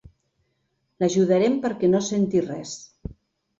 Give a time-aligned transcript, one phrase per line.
[1.03, 2.75] L'ajudarem perquè no senti res.